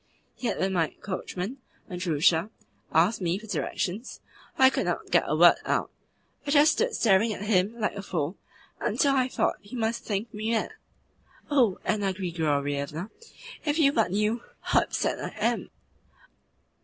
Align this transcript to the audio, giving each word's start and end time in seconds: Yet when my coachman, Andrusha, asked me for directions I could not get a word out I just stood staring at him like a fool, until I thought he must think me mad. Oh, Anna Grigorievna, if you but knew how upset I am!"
Yet 0.35 0.59
when 0.59 0.73
my 0.73 0.95
coachman, 1.03 1.59
Andrusha, 1.87 2.49
asked 2.91 3.21
me 3.21 3.37
for 3.37 3.45
directions 3.45 4.19
I 4.57 4.71
could 4.71 4.85
not 4.87 5.11
get 5.11 5.25
a 5.27 5.35
word 5.35 5.57
out 5.63 5.91
I 6.47 6.49
just 6.49 6.71
stood 6.71 6.95
staring 6.95 7.31
at 7.33 7.43
him 7.43 7.79
like 7.79 7.93
a 7.95 8.01
fool, 8.01 8.35
until 8.79 9.13
I 9.15 9.27
thought 9.27 9.57
he 9.61 9.75
must 9.75 10.03
think 10.03 10.33
me 10.33 10.49
mad. 10.53 10.71
Oh, 11.51 11.77
Anna 11.85 12.13
Grigorievna, 12.13 13.11
if 13.63 13.77
you 13.77 13.91
but 13.93 14.09
knew 14.09 14.41
how 14.61 14.81
upset 14.81 15.19
I 15.23 15.35
am!" 15.39 15.69